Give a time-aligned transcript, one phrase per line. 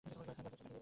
[0.03, 0.79] হ্যাঁ যা, চাচাকে নিয়ে আয়।